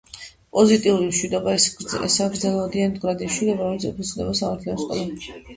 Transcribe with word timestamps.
პოზიტიური 0.57 1.09
მშვიდობა 1.09 1.53
ესაა 1.57 2.31
გრძელვადიანი, 2.37 2.89
მდგრადი 2.95 3.29
მშვიდობა, 3.31 3.63
რომელიც 3.69 3.89
ეფუძნება 3.93 4.35
სამართლიანობას 4.43 4.91
ყველა 4.91 5.01
ადამიანისთვის. 5.07 5.49